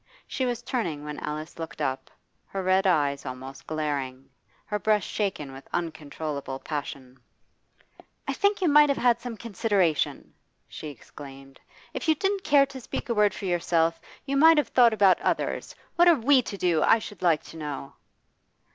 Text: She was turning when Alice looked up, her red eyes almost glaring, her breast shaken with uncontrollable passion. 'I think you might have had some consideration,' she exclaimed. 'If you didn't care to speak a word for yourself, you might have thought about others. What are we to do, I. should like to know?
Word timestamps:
She 0.25 0.47
was 0.47 0.63
turning 0.63 1.03
when 1.03 1.19
Alice 1.19 1.59
looked 1.59 1.79
up, 1.79 2.09
her 2.47 2.63
red 2.63 2.87
eyes 2.87 3.23
almost 3.23 3.67
glaring, 3.67 4.31
her 4.65 4.79
breast 4.79 5.07
shaken 5.07 5.51
with 5.51 5.67
uncontrollable 5.71 6.57
passion. 6.57 7.19
'I 8.27 8.33
think 8.33 8.61
you 8.63 8.67
might 8.67 8.89
have 8.89 8.97
had 8.97 9.19
some 9.19 9.37
consideration,' 9.37 10.33
she 10.67 10.87
exclaimed. 10.87 11.59
'If 11.93 12.07
you 12.07 12.15
didn't 12.15 12.43
care 12.43 12.65
to 12.65 12.81
speak 12.81 13.09
a 13.09 13.13
word 13.13 13.31
for 13.35 13.45
yourself, 13.45 14.01
you 14.25 14.35
might 14.35 14.57
have 14.57 14.69
thought 14.69 14.91
about 14.91 15.21
others. 15.21 15.75
What 15.97 16.07
are 16.07 16.15
we 16.15 16.41
to 16.41 16.57
do, 16.57 16.81
I. 16.81 16.97
should 16.97 17.21
like 17.21 17.43
to 17.43 17.57
know? 17.57 17.93